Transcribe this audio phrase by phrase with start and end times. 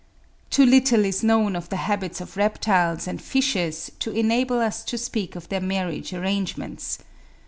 [0.49, 4.97] Too little is known of the habits of reptiles and fishes to enable us to
[4.97, 6.97] speak of their marriage arrangements.